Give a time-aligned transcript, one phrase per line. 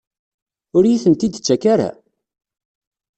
[0.75, 1.89] Ur iyi-tent-id-tettak ara?